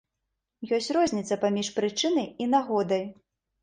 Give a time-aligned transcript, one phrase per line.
[0.77, 3.11] Ёсць розніца паміж прычынай і нагодай.